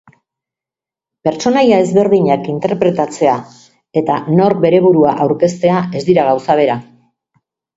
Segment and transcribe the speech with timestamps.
[1.27, 3.35] Pertsonaia ezberdinak interpretatzea
[4.03, 6.81] eta nork bere burua aurkeztea ez dira gauza bera.